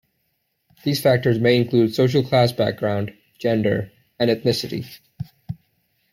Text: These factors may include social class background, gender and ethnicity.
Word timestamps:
These 0.83 0.99
factors 0.99 1.37
may 1.39 1.57
include 1.57 1.93
social 1.93 2.23
class 2.23 2.51
background, 2.51 3.13
gender 3.37 3.91
and 4.17 4.31
ethnicity. 4.31 4.91